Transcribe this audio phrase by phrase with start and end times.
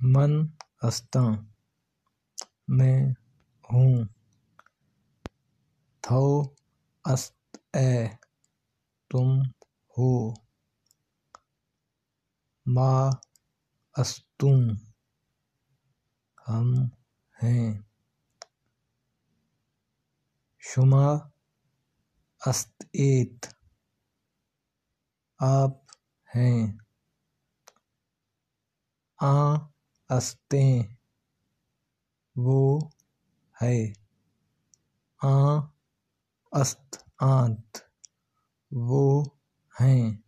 [0.00, 0.30] من
[0.82, 1.36] استاں
[2.68, 3.00] میں
[3.72, 4.04] ہوں۔
[6.00, 6.42] تھو
[7.04, 8.08] است اے
[9.10, 9.40] تم
[9.98, 10.30] ہو۔
[12.66, 13.10] ما
[13.96, 14.74] استم
[16.48, 16.74] ہم
[17.42, 17.82] ہیں۔
[20.58, 21.06] شما
[22.46, 23.46] است ایت۔
[25.38, 25.85] آپ
[26.34, 26.78] ہیں۔
[29.20, 29.56] آں
[32.36, 32.80] وہ
[33.62, 33.92] ہے۔
[35.22, 35.56] آ
[36.52, 37.78] است آنت
[38.70, 39.24] وہ
[39.80, 40.25] ہیں۔